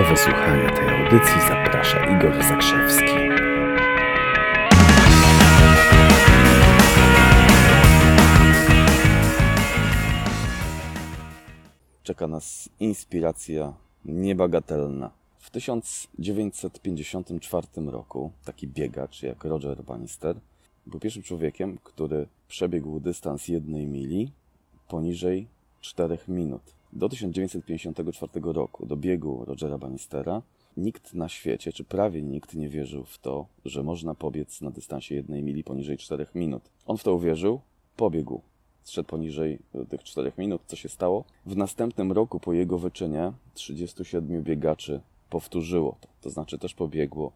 Do 0.00 0.06
wysłuchania 0.06 0.70
tej 0.70 0.88
audycji 0.88 1.40
zaprasza 1.48 2.16
Igor 2.16 2.44
Zakrzewski. 2.44 3.04
Czeka 12.02 12.26
nas 12.26 12.68
inspiracja 12.78 13.72
niebagatelna. 14.04 15.10
W 15.38 15.50
1954 15.50 17.66
roku 17.86 18.32
taki 18.44 18.68
biegacz 18.68 19.22
jak 19.22 19.44
Roger 19.44 19.82
Bannister 19.82 20.36
był 20.86 21.00
pierwszym 21.00 21.22
człowiekiem, 21.22 21.78
który 21.84 22.26
przebiegł 22.48 23.00
dystans 23.00 23.48
jednej 23.48 23.86
mili 23.86 24.32
poniżej 24.88 25.48
4 25.80 26.18
minut. 26.28 26.79
Do 26.92 27.08
1954 27.08 28.32
roku, 28.42 28.86
do 28.86 28.96
biegu 28.96 29.44
Rogera 29.44 29.78
Bannistera, 29.78 30.42
nikt 30.76 31.14
na 31.14 31.28
świecie, 31.28 31.72
czy 31.72 31.84
prawie 31.84 32.22
nikt 32.22 32.54
nie 32.54 32.68
wierzył 32.68 33.04
w 33.04 33.18
to, 33.18 33.46
że 33.64 33.82
można 33.82 34.14
pobiec 34.14 34.60
na 34.60 34.70
dystansie 34.70 35.14
jednej 35.14 35.42
mili 35.42 35.64
poniżej 35.64 35.98
4 35.98 36.26
minut. 36.34 36.62
On 36.86 36.96
w 36.96 37.02
to 37.02 37.14
uwierzył, 37.14 37.60
pobiegł. 37.96 38.40
Zszedł 38.82 39.08
poniżej 39.08 39.58
tych 39.88 40.02
4 40.02 40.32
minut. 40.38 40.62
Co 40.66 40.76
się 40.76 40.88
stało? 40.88 41.24
W 41.46 41.56
następnym 41.56 42.12
roku 42.12 42.40
po 42.40 42.52
jego 42.52 42.78
wyczynie 42.78 43.32
37 43.54 44.42
biegaczy 44.42 45.00
powtórzyło 45.30 45.96
to. 46.00 46.08
To 46.20 46.30
znaczy 46.30 46.58
też 46.58 46.74
pobiegło 46.74 47.32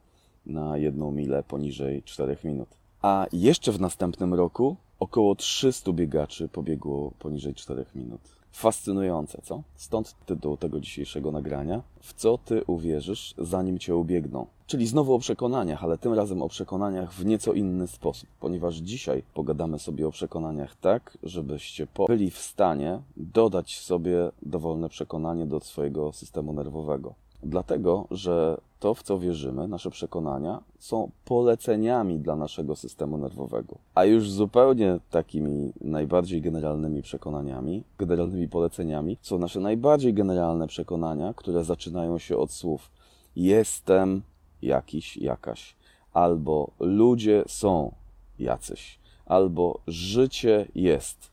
na 0.47 0.79
jedną 0.79 1.11
milę 1.11 1.43
poniżej 1.43 2.03
4 2.03 2.37
minut. 2.45 2.69
A 3.03 3.27
jeszcze 3.33 3.73
w 3.73 3.81
następnym 3.81 4.34
roku 4.34 4.77
około 4.98 5.34
300 5.34 5.93
biegaczy 5.93 6.48
pobiegło 6.48 7.11
poniżej 7.19 7.55
4 7.55 7.84
minut. 7.95 8.21
Fascynujące, 8.55 9.43
co? 9.43 9.63
Stąd 9.77 10.15
tytuł 10.27 10.57
tego 10.57 10.81
dzisiejszego 10.81 11.33
nagrania. 11.33 11.83
W 12.01 12.15
co 12.15 12.39
ty 12.39 12.65
uwierzysz, 12.67 13.35
zanim 13.39 13.79
cię 13.79 13.97
ubiegną? 13.97 14.47
Czyli 14.67 14.87
znowu 14.87 15.15
o 15.15 15.19
przekonaniach, 15.19 15.84
ale 15.84 15.98
tym 15.98 16.12
razem 16.12 16.42
o 16.42 16.48
przekonaniach 16.48 17.12
w 17.12 17.25
nieco 17.25 17.53
inny 17.53 17.87
sposób, 17.87 18.28
ponieważ 18.41 18.77
dzisiaj 18.77 19.23
pogadamy 19.34 19.78
sobie 19.78 20.09
o 20.09 20.11
przekonaniach 20.11 20.77
tak, 20.77 21.19
żebyście 21.23 21.87
byli 22.09 22.31
w 22.31 22.39
stanie 22.39 23.01
dodać 23.17 23.78
sobie 23.78 24.31
dowolne 24.43 24.89
przekonanie 24.89 25.47
do 25.47 25.61
swojego 25.61 26.12
systemu 26.12 26.53
nerwowego. 26.53 27.15
Dlatego, 27.45 28.06
że 28.11 28.56
to, 28.81 28.95
w 28.95 29.03
co 29.03 29.19
wierzymy, 29.19 29.69
nasze 29.69 29.91
przekonania, 29.91 30.62
są 30.78 31.11
poleceniami 31.25 32.19
dla 32.19 32.37
naszego 32.37 32.77
systemu 32.77 33.19
nerwowego. 33.19 33.77
A 33.95 34.05
już 34.05 34.31
zupełnie 34.31 34.98
takimi 35.11 35.72
najbardziej 35.81 36.42
generalnymi 36.42 37.03
przekonaniami, 37.03 37.84
generalnymi 37.98 38.48
poleceniami 38.48 39.19
są 39.22 39.39
nasze 39.39 39.61
najbardziej 39.61 40.15
generalne 40.15 40.67
przekonania, 40.67 41.34
które 41.34 41.65
zaczynają 41.65 42.19
się 42.19 42.37
od 42.37 42.50
słów 42.50 42.91
jestem 43.37 44.22
jakiś, 44.62 45.17
jakaś, 45.17 45.77
albo 46.12 46.70
ludzie 46.81 47.45
są 47.47 47.92
jacyś, 48.39 48.98
albo 49.27 49.81
życie 49.87 50.67
jest. 50.75 51.31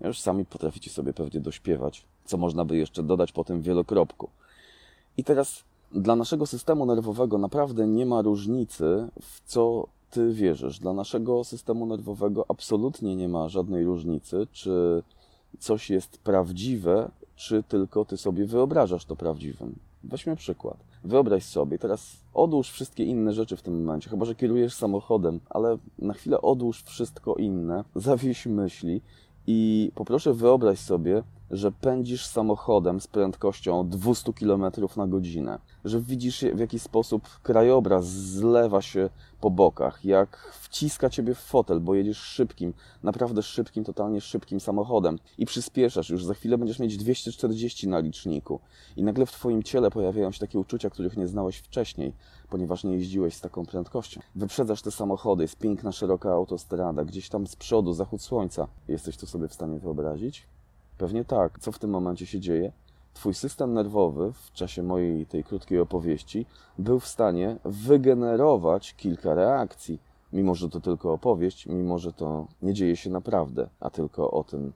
Już 0.00 0.20
sami 0.20 0.44
potraficie 0.44 0.90
sobie 0.90 1.12
pewnie 1.12 1.40
dośpiewać, 1.40 2.04
co 2.24 2.36
można 2.36 2.64
by 2.64 2.76
jeszcze 2.76 3.02
dodać 3.02 3.32
po 3.32 3.44
tym 3.44 3.62
wielokropku. 3.62 4.30
I 5.18 5.24
teraz 5.24 5.64
dla 5.92 6.16
naszego 6.16 6.46
systemu 6.46 6.86
nerwowego 6.86 7.38
naprawdę 7.38 7.86
nie 7.86 8.06
ma 8.06 8.22
różnicy, 8.22 9.08
w 9.22 9.40
co 9.44 9.86
ty 10.10 10.32
wierzysz. 10.32 10.78
Dla 10.78 10.92
naszego 10.92 11.44
systemu 11.44 11.86
nerwowego 11.86 12.44
absolutnie 12.48 13.16
nie 13.16 13.28
ma 13.28 13.48
żadnej 13.48 13.84
różnicy, 13.84 14.46
czy 14.52 15.02
coś 15.58 15.90
jest 15.90 16.18
prawdziwe, 16.18 17.10
czy 17.36 17.62
tylko 17.62 18.04
ty 18.04 18.16
sobie 18.16 18.46
wyobrażasz 18.46 19.04
to 19.04 19.16
prawdziwym. 19.16 19.74
Weźmy 20.04 20.36
przykład. 20.36 20.76
Wyobraź 21.04 21.44
sobie, 21.44 21.78
teraz 21.78 22.16
odłóż 22.34 22.70
wszystkie 22.70 23.04
inne 23.04 23.32
rzeczy 23.32 23.56
w 23.56 23.62
tym 23.62 23.84
momencie, 23.84 24.10
chyba 24.10 24.24
że 24.24 24.34
kierujesz 24.34 24.74
samochodem, 24.74 25.40
ale 25.50 25.78
na 25.98 26.14
chwilę 26.14 26.40
odłóż 26.40 26.82
wszystko 26.82 27.34
inne, 27.34 27.84
zawieś 27.94 28.46
myśli 28.46 29.00
i 29.46 29.92
poproszę 29.94 30.34
wyobraź 30.34 30.78
sobie, 30.78 31.22
że 31.50 31.72
pędzisz 31.72 32.26
samochodem 32.26 33.00
z 33.00 33.06
prędkością 33.06 33.88
200 33.88 34.32
km 34.32 34.62
na 34.96 35.06
godzinę, 35.06 35.58
że 35.84 36.00
widzisz 36.00 36.44
w 36.54 36.58
jaki 36.58 36.78
sposób 36.78 37.28
krajobraz 37.42 38.06
zlewa 38.06 38.82
się 38.82 39.10
po 39.40 39.50
bokach, 39.50 40.04
jak 40.04 40.52
wciska 40.60 41.10
ciebie 41.10 41.34
w 41.34 41.38
fotel, 41.38 41.80
bo 41.80 41.94
jedziesz 41.94 42.18
szybkim, 42.18 42.74
naprawdę 43.02 43.42
szybkim, 43.42 43.84
totalnie 43.84 44.20
szybkim 44.20 44.60
samochodem 44.60 45.18
i 45.38 45.46
przyspieszasz, 45.46 46.10
już 46.10 46.24
za 46.24 46.34
chwilę 46.34 46.58
będziesz 46.58 46.78
mieć 46.78 46.96
240 46.96 47.88
na 47.88 47.98
liczniku 47.98 48.60
i 48.96 49.02
nagle 49.02 49.26
w 49.26 49.32
twoim 49.32 49.62
ciele 49.62 49.90
pojawiają 49.90 50.32
się 50.32 50.38
takie 50.40 50.58
uczucia, 50.58 50.90
których 50.90 51.16
nie 51.16 51.26
znałeś 51.26 51.56
wcześniej, 51.56 52.12
ponieważ 52.50 52.84
nie 52.84 52.92
jeździłeś 52.92 53.34
z 53.34 53.40
taką 53.40 53.66
prędkością. 53.66 54.20
Wyprzedzasz 54.34 54.82
te 54.82 54.90
samochody, 54.90 55.44
jest 55.44 55.58
piękna, 55.58 55.92
szeroka 55.92 56.32
autostrada, 56.32 57.04
gdzieś 57.04 57.28
tam 57.28 57.46
z 57.46 57.56
przodu, 57.56 57.92
zachód 57.92 58.22
słońca. 58.22 58.68
Jesteś 58.88 59.16
to 59.16 59.26
sobie 59.26 59.48
w 59.48 59.54
stanie 59.54 59.78
wyobrazić? 59.78 60.46
Pewnie 60.98 61.24
tak. 61.24 61.58
Co 61.58 61.72
w 61.72 61.78
tym 61.78 61.90
momencie 61.90 62.26
się 62.26 62.40
dzieje? 62.40 62.72
Twój 63.14 63.34
system 63.34 63.74
nerwowy 63.74 64.32
w 64.32 64.52
czasie 64.52 64.82
mojej 64.82 65.26
tej 65.26 65.44
krótkiej 65.44 65.80
opowieści 65.80 66.46
był 66.78 67.00
w 67.00 67.08
stanie 67.08 67.56
wygenerować 67.64 68.94
kilka 68.94 69.34
reakcji, 69.34 70.00
mimo 70.32 70.54
że 70.54 70.68
to 70.68 70.80
tylko 70.80 71.12
opowieść, 71.12 71.66
mimo 71.66 71.98
że 71.98 72.12
to 72.12 72.46
nie 72.62 72.74
dzieje 72.74 72.96
się 72.96 73.10
naprawdę, 73.10 73.68
a 73.80 73.90
tylko 73.90 74.30
o 74.30 74.44
tym 74.44 74.72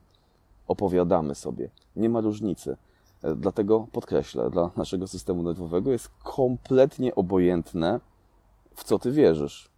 opowiadamy 0.69 1.35
sobie. 1.35 1.71
Nie 1.97 2.09
ma 2.09 2.21
różnicy. 2.21 2.77
Dlatego 3.37 3.87
podkreślę, 3.93 4.51
dla 4.51 4.71
naszego 4.77 5.07
systemu 5.07 5.43
nerwowego 5.43 5.93
jest 5.93 6.11
kompletnie 6.23 7.15
obojętne, 7.15 8.01
w 8.75 8.85
co 8.85 8.99
ty 8.99 9.13
wierzysz. 9.13 9.71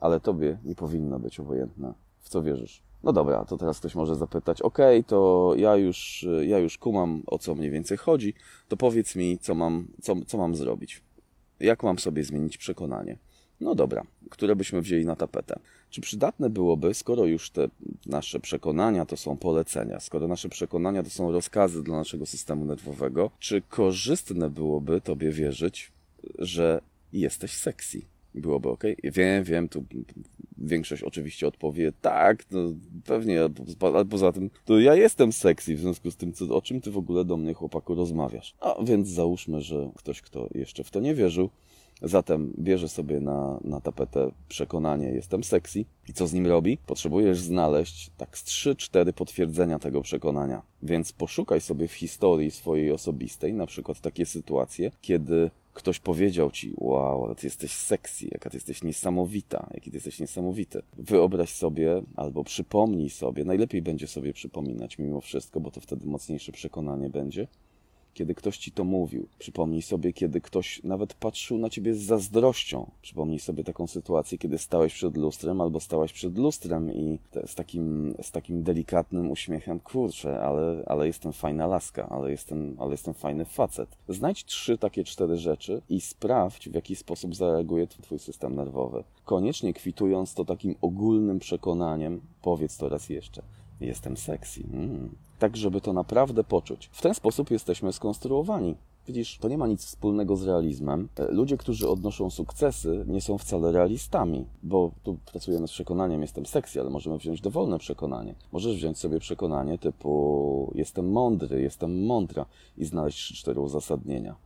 Ale 0.00 0.20
tobie 0.20 0.58
nie 0.64 0.74
powinno 0.74 1.18
być 1.18 1.40
obojętne, 1.40 1.94
w 2.20 2.28
co 2.28 2.42
wierzysz. 2.42 2.87
No 3.02 3.12
dobra, 3.12 3.44
to 3.44 3.56
teraz 3.56 3.78
ktoś 3.78 3.94
może 3.94 4.16
zapytać, 4.16 4.62
ok, 4.62 4.78
to 5.06 5.52
ja 5.56 5.76
już, 5.76 6.26
ja 6.46 6.58
już 6.58 6.78
kumam, 6.78 7.22
o 7.26 7.38
co 7.38 7.54
mniej 7.54 7.70
więcej 7.70 7.98
chodzi, 7.98 8.34
to 8.68 8.76
powiedz 8.76 9.16
mi, 9.16 9.38
co 9.38 9.54
mam, 9.54 9.88
co, 10.02 10.14
co 10.26 10.38
mam 10.38 10.54
zrobić. 10.54 11.02
Jak 11.60 11.82
mam 11.82 11.98
sobie 11.98 12.24
zmienić 12.24 12.58
przekonanie? 12.58 13.18
No 13.60 13.74
dobra, 13.74 14.06
które 14.30 14.56
byśmy 14.56 14.80
wzięli 14.80 15.04
na 15.04 15.16
tapetę. 15.16 15.58
Czy 15.90 16.00
przydatne 16.00 16.50
byłoby, 16.50 16.94
skoro 16.94 17.24
już 17.24 17.50
te 17.50 17.68
nasze 18.06 18.40
przekonania 18.40 19.06
to 19.06 19.16
są 19.16 19.36
polecenia, 19.36 20.00
skoro 20.00 20.28
nasze 20.28 20.48
przekonania 20.48 21.02
to 21.02 21.10
są 21.10 21.32
rozkazy 21.32 21.82
dla 21.82 21.96
naszego 21.96 22.26
systemu 22.26 22.64
nerwowego, 22.64 23.30
czy 23.38 23.62
korzystne 23.62 24.50
byłoby 24.50 25.00
Tobie 25.00 25.30
wierzyć, 25.30 25.92
że 26.38 26.80
jesteś 27.12 27.52
sexy? 27.52 28.02
Byłoby 28.34 28.68
ok? 28.68 28.84
Wiem, 29.04 29.44
wiem, 29.44 29.68
tu 29.68 29.84
większość 30.58 31.02
oczywiście 31.02 31.46
odpowie 31.46 31.92
tak, 32.00 32.44
no 32.50 32.60
pewnie, 33.04 33.40
ale 33.80 34.04
poza 34.04 34.32
tym 34.32 34.50
to 34.64 34.80
ja 34.80 34.94
jestem 34.94 35.32
sexy, 35.32 35.74
w 35.74 35.80
związku 35.80 36.10
z 36.10 36.16
tym, 36.16 36.32
co, 36.32 36.44
o 36.56 36.62
czym 36.62 36.80
ty 36.80 36.90
w 36.90 36.98
ogóle 36.98 37.24
do 37.24 37.36
mnie, 37.36 37.54
chłopaku, 37.54 37.94
rozmawiasz. 37.94 38.54
A 38.60 38.74
więc 38.84 39.08
załóżmy, 39.08 39.60
że 39.60 39.90
ktoś, 39.96 40.22
kto 40.22 40.48
jeszcze 40.54 40.84
w 40.84 40.90
to 40.90 41.00
nie 41.00 41.14
wierzył, 41.14 41.50
Zatem 42.02 42.52
bierze 42.58 42.88
sobie 42.88 43.20
na, 43.20 43.60
na 43.64 43.80
tapetę 43.80 44.30
przekonanie, 44.48 45.08
jestem 45.08 45.44
sexy. 45.44 45.84
I 46.08 46.12
co 46.12 46.26
z 46.26 46.32
nim 46.32 46.46
robi? 46.46 46.78
Potrzebujesz 46.86 47.40
znaleźć 47.40 48.10
tak 48.16 48.38
z 48.38 48.44
3-4 48.44 49.12
potwierdzenia 49.12 49.78
tego 49.78 50.02
przekonania. 50.02 50.62
Więc 50.82 51.12
poszukaj 51.12 51.60
sobie 51.60 51.88
w 51.88 51.92
historii 51.92 52.50
swojej 52.50 52.92
osobistej, 52.92 53.54
na 53.54 53.66
przykład 53.66 54.00
takie 54.00 54.26
sytuacje, 54.26 54.90
kiedy 55.00 55.50
ktoś 55.78 55.98
powiedział 55.98 56.50
ci, 56.50 56.74
wow, 56.76 57.34
ty 57.34 57.46
jesteś 57.46 57.72
sexy, 57.72 58.28
jaka 58.32 58.50
ty 58.50 58.56
jesteś 58.56 58.82
niesamowita, 58.84 59.70
jaki 59.74 59.90
ty 59.90 59.96
jesteś 59.96 60.20
niesamowity. 60.20 60.82
Wyobraź 60.98 61.50
sobie 61.50 62.02
albo 62.16 62.44
przypomnij 62.44 63.10
sobie, 63.10 63.44
najlepiej 63.44 63.82
będzie 63.82 64.06
sobie 64.06 64.32
przypominać 64.32 64.98
mimo 64.98 65.20
wszystko, 65.20 65.60
bo 65.60 65.70
to 65.70 65.80
wtedy 65.80 66.06
mocniejsze 66.06 66.52
przekonanie 66.52 67.10
będzie, 67.10 67.46
kiedy 68.14 68.34
ktoś 68.34 68.58
ci 68.58 68.72
to 68.72 68.84
mówił. 68.84 69.28
Przypomnij 69.38 69.82
sobie, 69.82 70.12
kiedy 70.12 70.40
ktoś 70.40 70.82
nawet 70.84 71.14
patrzył 71.14 71.58
na 71.58 71.70
ciebie 71.70 71.94
z 71.94 71.98
zazdrością. 71.98 72.90
Przypomnij 73.02 73.38
sobie 73.38 73.64
taką 73.64 73.86
sytuację, 73.86 74.38
kiedy 74.38 74.58
stałeś 74.58 74.94
przed 74.94 75.16
lustrem 75.16 75.60
albo 75.60 75.80
stałaś 75.80 76.12
przed 76.12 76.38
lustrem 76.38 76.92
i 76.92 77.18
z 77.46 77.54
takim, 77.54 78.14
z 78.22 78.30
takim 78.30 78.62
delikatnym 78.62 79.30
uśmiechem, 79.30 79.80
kurczę, 79.80 80.40
ale, 80.40 80.84
ale 80.86 81.06
jestem 81.06 81.32
fajna 81.32 81.66
laska, 81.66 82.08
ale 82.08 82.30
jestem, 82.30 82.76
ale 82.78 82.90
jestem 82.90 83.14
fajny 83.14 83.44
facet. 83.44 83.88
Znajdź 84.08 84.44
trzy 84.44 84.78
takie 84.78 85.04
cztery 85.04 85.36
rzeczy 85.36 85.82
i 85.88 86.00
sprawdź, 86.00 86.68
w 86.68 86.74
jaki 86.74 86.96
sposób 86.96 87.34
zareaguje 87.34 87.86
twój 87.86 88.18
system 88.18 88.54
nerwowy. 88.54 89.04
Koniecznie 89.24 89.74
kwitując 89.74 90.34
to 90.34 90.44
takim 90.44 90.74
ogólnym 90.80 91.38
przekonaniem, 91.38 92.20
powiedz 92.42 92.76
to 92.76 92.88
raz 92.88 93.08
jeszcze. 93.08 93.42
Jestem 93.80 94.16
sexy. 94.16 94.62
Mm 94.72 95.27
tak 95.38 95.56
żeby 95.56 95.80
to 95.80 95.92
naprawdę 95.92 96.44
poczuć. 96.44 96.90
W 96.92 97.02
ten 97.02 97.14
sposób 97.14 97.50
jesteśmy 97.50 97.92
skonstruowani. 97.92 98.74
Widzisz, 99.08 99.38
to 99.38 99.48
nie 99.48 99.58
ma 99.58 99.66
nic 99.66 99.84
wspólnego 99.84 100.36
z 100.36 100.44
realizmem. 100.44 101.08
E, 101.16 101.30
ludzie, 101.30 101.56
którzy 101.56 101.88
odnoszą 101.88 102.30
sukcesy, 102.30 103.04
nie 103.08 103.20
są 103.20 103.38
wcale 103.38 103.72
realistami, 103.72 104.44
bo 104.62 104.90
tu 105.02 105.18
pracujemy 105.32 105.68
z 105.68 105.70
przekonaniem, 105.70 106.22
jestem 106.22 106.46
sexy, 106.46 106.80
ale 106.80 106.90
możemy 106.90 107.18
wziąć 107.18 107.40
dowolne 107.40 107.78
przekonanie. 107.78 108.34
Możesz 108.52 108.76
wziąć 108.76 108.98
sobie 108.98 109.20
przekonanie 109.20 109.78
typu 109.78 110.72
jestem 110.74 111.12
mądry, 111.12 111.62
jestem 111.62 112.04
mądra 112.06 112.46
i 112.76 112.84
znaleźć 112.84 113.44
3-4 113.44 113.60
uzasadnienia. 113.60 114.36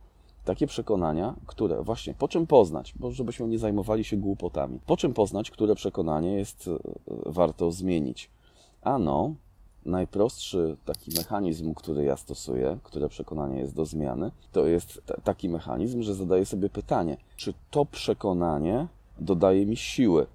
takie 0.45 0.67
przekonania, 0.67 1.35
które 1.45 1.83
właśnie 1.83 2.13
po 2.13 2.27
czym 2.27 2.47
poznać, 2.47 2.93
bo 2.99 3.11
żebyśmy 3.11 3.47
nie 3.47 3.59
zajmowali 3.59 4.03
się 4.03 4.17
głupotami, 4.17 4.79
po 4.85 4.97
czym 4.97 5.13
poznać, 5.13 5.51
które 5.51 5.75
przekonanie 5.75 6.33
jest 6.33 6.67
e, 6.67 6.77
warto 7.25 7.71
zmienić. 7.71 8.29
Ano, 8.81 9.35
najprostszy 9.85 10.77
taki 10.85 11.11
mechanizm, 11.17 11.73
który 11.73 12.03
ja 12.03 12.17
stosuję, 12.17 12.77
które 12.83 13.09
przekonanie 13.09 13.59
jest 13.59 13.75
do 13.75 13.85
zmiany, 13.85 14.31
to 14.51 14.67
jest 14.67 15.01
taki 15.23 15.49
mechanizm, 15.49 16.01
że 16.01 16.15
zadaję 16.15 16.45
sobie 16.45 16.69
pytanie, 16.69 17.17
czy 17.35 17.53
to 17.71 17.85
przekonanie 17.85 18.87
dodaje 19.19 19.65
mi 19.65 19.77
siły. 19.77 20.27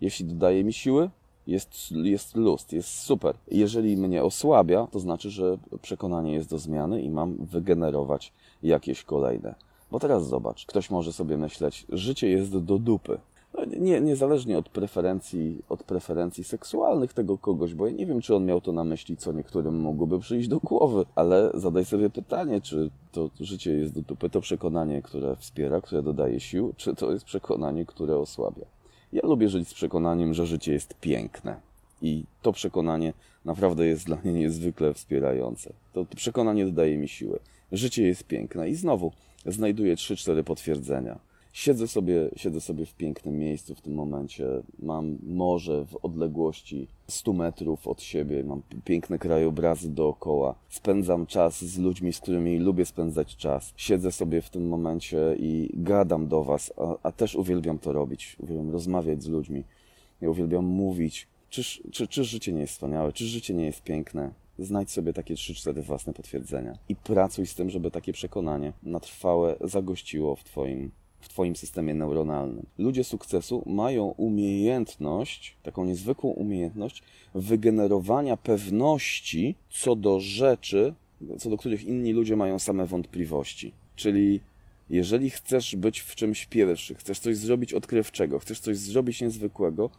Jeśli 0.00 0.26
dodaje 0.26 0.64
mi 0.64 0.72
siły, 0.72 1.10
jest, 1.46 1.92
jest 1.92 2.36
lust, 2.36 2.72
jest 2.72 2.88
super. 2.88 3.34
Jeżeli 3.50 3.96
mnie 3.96 4.24
osłabia, 4.24 4.86
to 4.90 5.00
znaczy, 5.00 5.30
że 5.30 5.58
przekonanie 5.82 6.34
jest 6.34 6.50
do 6.50 6.58
zmiany 6.58 7.02
i 7.02 7.10
mam 7.10 7.36
wygenerować 7.36 8.32
jakieś 8.62 9.02
kolejne. 9.02 9.54
Bo 9.90 10.00
teraz 10.00 10.28
zobacz, 10.28 10.66
ktoś 10.66 10.90
może 10.90 11.12
sobie 11.12 11.36
myśleć, 11.36 11.86
życie 11.88 12.28
jest 12.28 12.58
do 12.58 12.78
dupy. 12.78 13.18
No, 13.54 13.64
nie, 13.64 14.00
niezależnie 14.00 14.58
od 14.58 14.68
preferencji, 14.68 15.62
od 15.68 15.82
preferencji 15.82 16.44
seksualnych 16.44 17.12
tego 17.12 17.38
kogoś, 17.38 17.74
bo 17.74 17.86
ja 17.86 17.92
nie 17.92 18.06
wiem, 18.06 18.20
czy 18.20 18.34
on 18.34 18.44
miał 18.44 18.60
to 18.60 18.72
na 18.72 18.84
myśli, 18.84 19.16
co 19.16 19.32
niektórym 19.32 19.80
mogłoby 19.80 20.18
przyjść 20.18 20.48
do 20.48 20.58
głowy, 20.58 21.04
ale 21.14 21.50
zadaj 21.54 21.84
sobie 21.84 22.10
pytanie, 22.10 22.60
czy 22.60 22.90
to 23.12 23.30
życie 23.40 23.72
jest 23.72 23.94
do 23.94 24.02
dupy, 24.02 24.30
to 24.30 24.40
przekonanie, 24.40 25.02
które 25.02 25.36
wspiera, 25.36 25.80
które 25.80 26.02
dodaje 26.02 26.40
sił, 26.40 26.74
czy 26.76 26.94
to 26.94 27.12
jest 27.12 27.24
przekonanie, 27.24 27.86
które 27.86 28.16
osłabia. 28.16 28.64
Ja 29.12 29.22
lubię 29.24 29.48
żyć 29.48 29.68
z 29.68 29.74
przekonaniem, 29.74 30.34
że 30.34 30.46
życie 30.46 30.72
jest 30.72 30.94
piękne. 30.94 31.60
I 32.02 32.24
to 32.42 32.52
przekonanie 32.52 33.12
naprawdę 33.44 33.86
jest 33.86 34.06
dla 34.06 34.16
mnie 34.24 34.32
niezwykle 34.32 34.94
wspierające. 34.94 35.72
To 35.92 36.04
przekonanie 36.16 36.64
dodaje 36.66 36.98
mi 36.98 37.08
siły. 37.08 37.38
Życie 37.72 38.02
jest 38.02 38.24
piękne. 38.24 38.68
I 38.68 38.74
znowu 38.74 39.12
znajduję 39.46 39.96
3-4 39.96 40.42
potwierdzenia. 40.42 41.18
Siedzę 41.52 41.88
sobie, 41.88 42.30
siedzę 42.36 42.60
sobie 42.60 42.86
w 42.86 42.94
pięknym 42.94 43.38
miejscu 43.38 43.74
w 43.74 43.80
tym 43.80 43.94
momencie. 43.94 44.46
Mam 44.78 45.18
morze 45.22 45.84
w 45.86 45.96
odległości 46.04 46.88
100 47.08 47.32
metrów 47.32 47.88
od 47.88 48.02
siebie. 48.02 48.44
Mam 48.44 48.62
piękne 48.84 49.18
krajobrazy 49.18 49.90
dookoła. 49.90 50.54
Spędzam 50.68 51.26
czas 51.26 51.64
z 51.64 51.78
ludźmi, 51.78 52.12
z 52.12 52.20
którymi 52.20 52.58
lubię 52.58 52.84
spędzać 52.84 53.36
czas. 53.36 53.72
Siedzę 53.76 54.12
sobie 54.12 54.42
w 54.42 54.50
tym 54.50 54.68
momencie 54.68 55.36
i 55.38 55.70
gadam 55.74 56.28
do 56.28 56.44
Was, 56.44 56.72
a, 56.76 56.96
a 57.02 57.12
też 57.12 57.34
uwielbiam 57.34 57.78
to 57.78 57.92
robić. 57.92 58.36
Uwielbiam 58.38 58.70
rozmawiać 58.70 59.22
z 59.22 59.28
ludźmi. 59.28 59.64
Ja 60.20 60.30
uwielbiam 60.30 60.64
mówić. 60.64 61.26
Czyż, 61.50 61.82
czy, 61.90 62.08
czy 62.08 62.24
życie 62.24 62.52
nie 62.52 62.60
jest 62.60 62.72
wspaniałe? 62.72 63.12
Czy 63.12 63.24
życie 63.24 63.54
nie 63.54 63.64
jest 63.64 63.82
piękne? 63.82 64.30
Znajdź 64.58 64.90
sobie 64.90 65.12
takie 65.12 65.34
3-4 65.34 65.82
własne 65.82 66.12
potwierdzenia 66.12 66.78
i 66.88 66.96
pracuj 66.96 67.46
z 67.46 67.54
tym, 67.54 67.70
żeby 67.70 67.90
takie 67.90 68.12
przekonanie 68.12 68.72
na 68.82 69.00
trwałe 69.00 69.56
zagościło 69.60 70.36
w 70.36 70.44
Twoim 70.44 70.90
w 71.22 71.28
Twoim 71.28 71.56
systemie 71.56 71.94
neuronalnym. 71.94 72.66
Ludzie 72.78 73.04
sukcesu 73.04 73.62
mają 73.66 74.04
umiejętność, 74.04 75.56
taką 75.62 75.84
niezwykłą 75.84 76.30
umiejętność 76.30 77.02
wygenerowania 77.34 78.36
pewności 78.36 79.54
co 79.70 79.96
do 79.96 80.20
rzeczy, 80.20 80.94
co 81.38 81.50
do 81.50 81.56
których 81.56 81.84
inni 81.84 82.12
ludzie 82.12 82.36
mają 82.36 82.58
same 82.58 82.86
wątpliwości. 82.86 83.72
Czyli 83.96 84.40
jeżeli 84.90 85.30
chcesz 85.30 85.76
być 85.76 86.00
w 86.00 86.14
czymś 86.14 86.46
pierwszy, 86.46 86.94
chcesz 86.94 87.18
coś 87.18 87.36
zrobić 87.36 87.74
odkrywczego, 87.74 88.38
chcesz 88.38 88.60
coś 88.60 88.78
zrobić 88.78 89.20
niezwykłego, 89.20 89.90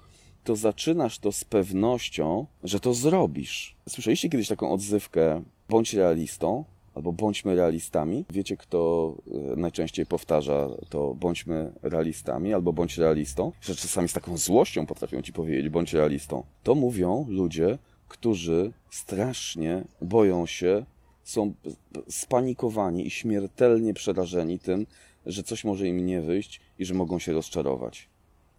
to 0.43 0.55
zaczynasz 0.55 1.19
to 1.19 1.31
z 1.31 1.43
pewnością, 1.43 2.45
że 2.63 2.79
to 2.79 2.93
zrobisz. 2.93 3.75
Słyszeliście 3.89 4.29
kiedyś 4.29 4.47
taką 4.47 4.71
odzywkę 4.71 5.43
bądź 5.69 5.93
realistą, 5.93 6.63
albo 6.95 7.13
bądźmy 7.13 7.55
realistami. 7.55 8.25
Wiecie, 8.29 8.57
kto 8.57 9.13
e, 9.53 9.55
najczęściej 9.55 10.05
powtarza 10.05 10.69
to 10.89 11.15
bądźmy 11.15 11.71
realistami, 11.81 12.53
albo 12.53 12.73
bądź 12.73 12.97
realistą, 12.97 13.51
że 13.61 13.75
czasami 13.75 14.07
z 14.07 14.13
taką 14.13 14.37
złością 14.37 14.85
potrafią 14.85 15.21
ci 15.21 15.33
powiedzieć 15.33 15.69
bądź 15.69 15.93
realistą. 15.93 16.43
To 16.63 16.75
mówią 16.75 17.25
ludzie, 17.29 17.77
którzy 18.07 18.71
strasznie 18.89 19.83
boją 20.01 20.45
się, 20.45 20.85
są 21.23 21.53
spanikowani 22.09 23.07
i 23.07 23.09
śmiertelnie 23.09 23.93
przerażeni 23.93 24.59
tym, 24.59 24.85
że 25.25 25.43
coś 25.43 25.63
może 25.63 25.87
im 25.87 26.05
nie 26.05 26.21
wyjść 26.21 26.61
i 26.79 26.85
że 26.85 26.93
mogą 26.93 27.19
się 27.19 27.33
rozczarować. 27.33 28.09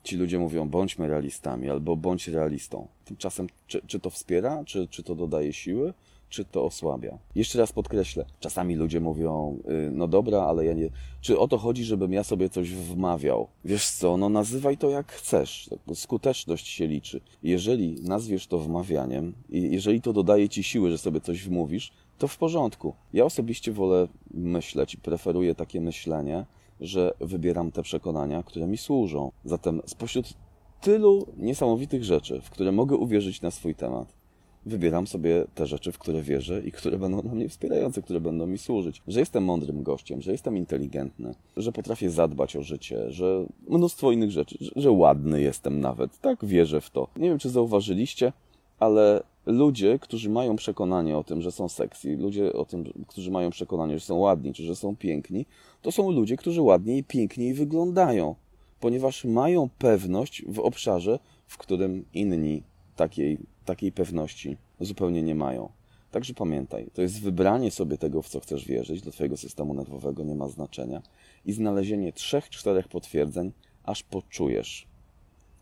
Ci 0.02 0.16
ludzie 0.16 0.38
mówią, 0.38 0.68
bądźmy 0.68 1.08
realistami 1.08 1.70
albo 1.70 1.96
bądź 1.96 2.28
realistą. 2.28 2.88
Tymczasem, 3.04 3.46
czy, 3.66 3.82
czy 3.86 4.00
to 4.00 4.10
wspiera, 4.10 4.64
czy, 4.64 4.88
czy 4.88 5.02
to 5.02 5.14
dodaje 5.14 5.52
siły, 5.52 5.94
czy 6.34 6.44
to 6.44 6.64
osłabia. 6.64 7.18
Jeszcze 7.34 7.58
raz 7.58 7.72
podkreślę, 7.72 8.24
czasami 8.40 8.74
ludzie 8.76 9.00
mówią, 9.00 9.58
y, 9.86 9.90
no 9.92 10.08
dobra, 10.08 10.42
ale 10.42 10.64
ja 10.64 10.72
nie. 10.72 10.88
Czy 11.20 11.38
o 11.38 11.48
to 11.48 11.58
chodzi, 11.58 11.84
żebym 11.84 12.12
ja 12.12 12.24
sobie 12.24 12.48
coś 12.48 12.70
wmawiał? 12.70 13.48
Wiesz 13.64 13.90
co, 13.90 14.16
no 14.16 14.28
nazywaj 14.28 14.76
to 14.76 14.90
jak 14.90 15.12
chcesz. 15.12 15.70
Skuteczność 15.94 16.68
się 16.68 16.86
liczy. 16.86 17.20
Jeżeli 17.42 18.02
nazwiesz 18.02 18.46
to 18.46 18.58
wmawianiem 18.58 19.34
i 19.48 19.62
jeżeli 19.72 20.00
to 20.00 20.12
dodaje 20.12 20.48
ci 20.48 20.62
siły, 20.62 20.90
że 20.90 20.98
sobie 20.98 21.20
coś 21.20 21.42
wmówisz, 21.44 21.92
to 22.18 22.28
w 22.28 22.38
porządku. 22.38 22.94
Ja 23.12 23.24
osobiście 23.24 23.72
wolę 23.72 24.08
myśleć 24.30 24.94
i 24.94 24.98
preferuję 24.98 25.54
takie 25.54 25.80
myślenie, 25.80 26.46
że 26.80 27.14
wybieram 27.20 27.72
te 27.72 27.82
przekonania, 27.82 28.42
które 28.42 28.66
mi 28.66 28.76
służą. 28.76 29.32
Zatem 29.44 29.82
spośród 29.86 30.34
tylu 30.80 31.26
niesamowitych 31.36 32.04
rzeczy, 32.04 32.40
w 32.40 32.50
które 32.50 32.72
mogę 32.72 32.96
uwierzyć 32.96 33.42
na 33.42 33.50
swój 33.50 33.74
temat, 33.74 34.23
wybieram 34.66 35.06
sobie 35.06 35.44
te 35.54 35.66
rzeczy, 35.66 35.92
w 35.92 35.98
które 35.98 36.22
wierzę 36.22 36.60
i 36.60 36.72
które 36.72 36.98
będą 36.98 37.20
dla 37.20 37.34
mnie 37.34 37.48
wspierające, 37.48 38.02
które 38.02 38.20
będą 38.20 38.46
mi 38.46 38.58
służyć. 38.58 39.02
Że 39.08 39.20
jestem 39.20 39.44
mądrym 39.44 39.82
gościem, 39.82 40.22
że 40.22 40.32
jestem 40.32 40.56
inteligentny, 40.56 41.34
że 41.56 41.72
potrafię 41.72 42.10
zadbać 42.10 42.56
o 42.56 42.62
życie, 42.62 43.10
że 43.10 43.46
mnóstwo 43.68 44.12
innych 44.12 44.30
rzeczy, 44.30 44.58
że, 44.76 44.90
ładny 44.90 45.40
jestem 45.40 45.80
nawet. 45.80 46.20
Tak, 46.20 46.44
wierzę 46.44 46.80
w 46.80 46.90
to. 46.90 47.08
Nie 47.16 47.28
wiem, 47.28 47.38
czy 47.38 47.50
zauważyliście, 47.50 48.32
ale 48.78 49.22
ludzie, 49.46 49.98
którzy 49.98 50.30
mają 50.30 50.56
przekonanie 50.56 51.18
o 51.18 51.24
tym, 51.24 51.42
że 51.42 51.52
są 51.52 51.68
sexy, 51.68 52.16
ludzie 52.16 52.52
o 52.52 52.64
tym, 52.64 52.84
którzy 53.08 53.30
mają 53.30 53.50
przekonanie, 53.50 53.98
że 53.98 54.04
są 54.04 54.16
ładni, 54.16 54.54
czy 54.54 54.62
że 54.62 54.76
są 54.76 54.96
piękni, 54.96 55.46
to 55.82 55.92
są 55.92 56.10
ludzie, 56.10 56.36
którzy 56.36 56.62
ładniej 56.62 56.98
i 56.98 57.04
piękniej 57.04 57.54
wyglądają, 57.54 58.34
ponieważ 58.80 59.24
mają 59.24 59.68
pewność 59.78 60.44
w 60.48 60.58
obszarze, 60.58 61.18
w 61.46 61.58
którym 61.58 62.04
inni 62.14 62.62
takiej, 62.96 63.38
takiej 63.64 63.92
pewności 63.92 64.56
zupełnie 64.80 65.22
nie 65.22 65.34
mają. 65.34 65.68
Także 66.10 66.34
pamiętaj, 66.34 66.90
to 66.94 67.02
jest 67.02 67.20
wybranie 67.20 67.70
sobie 67.70 67.98
tego, 67.98 68.22
w 68.22 68.28
co 68.28 68.40
chcesz 68.40 68.66
wierzyć, 68.66 69.02
dla 69.02 69.12
Twojego 69.12 69.36
systemu 69.36 69.74
nerwowego 69.74 70.24
nie 70.24 70.34
ma 70.34 70.48
znaczenia 70.48 71.02
i 71.44 71.52
znalezienie 71.52 72.12
trzech, 72.12 72.48
czterech 72.50 72.88
potwierdzeń, 72.88 73.52
aż 73.84 74.02
poczujesz. 74.02 74.86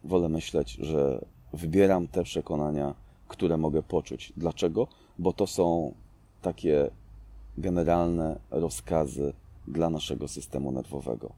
Wolę 0.05 0.29
myśleć, 0.29 0.73
że 0.73 1.25
wybieram 1.53 2.09
te 2.09 2.25
przekonania, 2.25 2.95
które 3.29 3.57
mogę 3.57 3.83
poczuć. 3.83 4.33
Dlaczego? 4.37 4.89
Bo 5.19 5.33
to 5.33 5.47
są 5.47 5.95
takie 6.43 6.91
generalne 7.59 8.39
rozkazy 8.51 9.33
dla 9.69 9.91
naszego 9.91 10.29
systemu 10.29 10.73
nerwowego. 10.73 11.33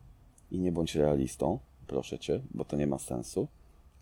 I 0.51 0.59
nie 0.59 0.73
bądź 0.73 0.95
realistą, 0.95 1.59
proszę 1.87 2.19
cię, 2.19 2.41
bo 2.55 2.65
to 2.65 2.77
nie 2.77 2.87
ma 2.87 2.99
sensu. 2.99 3.49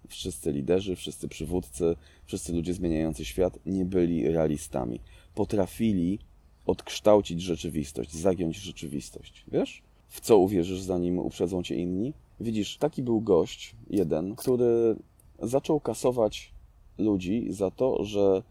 Wszyscy 0.08 0.52
liderzy, 0.52 0.96
wszyscy 0.96 1.28
przywódcy, 1.28 1.96
wszyscy 2.26 2.52
ludzie 2.52 2.74
zmieniający 2.74 3.24
świat 3.24 3.58
nie 3.66 3.84
byli 3.84 4.28
realistami. 4.28 5.00
Potrafili 5.34 6.18
odkształcić 6.66 7.42
rzeczywistość, 7.42 8.12
zagiąć 8.12 8.56
rzeczywistość. 8.56 9.44
Wiesz? 9.48 9.82
W 10.08 10.20
co 10.20 10.38
uwierzysz, 10.38 10.80
zanim 10.80 11.18
uprzedzą 11.18 11.62
cię 11.62 11.76
inni? 11.76 12.12
Widzisz, 12.40 12.76
taki 12.76 13.02
był 13.02 13.20
gość, 13.20 13.74
jeden, 13.90 14.36
który 14.36 14.96
zaczął 15.42 15.80
kasować 15.80 16.52
ludzi 16.98 17.46
za 17.50 17.70
to, 17.70 18.04
że 18.04 18.42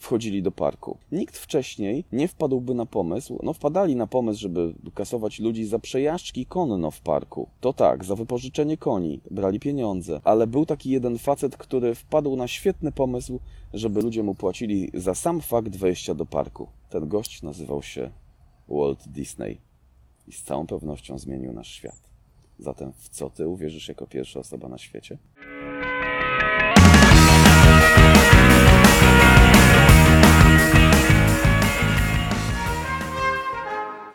wchodzili 0.00 0.42
do 0.42 0.50
parku. 0.50 0.98
Nikt 1.12 1.36
wcześniej 1.36 2.04
nie 2.12 2.28
wpadłby 2.28 2.74
na 2.74 2.86
pomysł, 2.86 3.38
no 3.42 3.52
wpadali 3.52 3.96
na 3.96 4.06
pomysł, 4.06 4.40
żeby 4.40 4.74
kasować 4.94 5.40
ludzi 5.40 5.64
za 5.64 5.78
przejażdżki 5.78 6.46
konno 6.46 6.90
w 6.90 7.00
parku. 7.00 7.48
To 7.60 7.72
tak, 7.72 8.04
za 8.04 8.16
wypożyczenie 8.16 8.76
koni, 8.76 9.20
brali 9.30 9.60
pieniądze, 9.60 10.20
ale 10.24 10.46
był 10.46 10.66
taki 10.66 10.90
jeden 10.90 11.18
facet, 11.18 11.56
który 11.56 11.94
wpadł 11.94 12.36
na 12.36 12.48
świetny 12.48 12.92
pomysł, 12.92 13.40
żeby 13.74 14.02
ludzie 14.02 14.22
mu 14.22 14.34
płacili 14.34 14.90
za 14.94 15.14
sam 15.14 15.40
fakt 15.40 15.76
wejścia 15.76 16.14
do 16.14 16.26
parku. 16.26 16.68
Ten 16.90 17.08
gość 17.08 17.42
nazywał 17.42 17.82
się 17.82 18.10
Walt 18.68 19.08
Disney 19.08 19.60
i 20.28 20.32
z 20.32 20.42
całą 20.42 20.66
pewnością 20.66 21.18
zmienił 21.18 21.52
nasz 21.52 21.68
świat. 21.68 22.08
Zatem 22.58 22.92
w 22.92 23.08
co 23.08 23.30
ty 23.30 23.48
uwierzysz 23.48 23.88
jako 23.88 24.06
pierwsza 24.06 24.40
osoba 24.40 24.68
na 24.68 24.78
świecie? 24.78 25.18